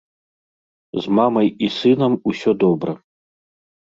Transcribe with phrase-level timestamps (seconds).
[1.03, 2.91] З мамай і сынам усё добра.